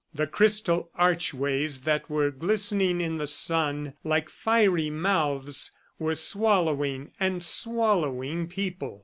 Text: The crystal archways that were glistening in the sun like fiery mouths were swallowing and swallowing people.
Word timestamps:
The 0.15 0.25
crystal 0.25 0.89
archways 0.95 1.81
that 1.81 2.09
were 2.09 2.31
glistening 2.31 2.99
in 3.01 3.17
the 3.17 3.27
sun 3.27 3.93
like 4.03 4.29
fiery 4.29 4.89
mouths 4.89 5.69
were 5.99 6.15
swallowing 6.15 7.11
and 7.19 7.43
swallowing 7.43 8.47
people. 8.47 8.99